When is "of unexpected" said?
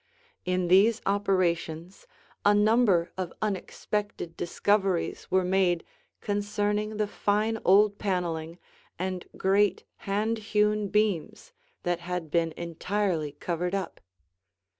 3.19-4.35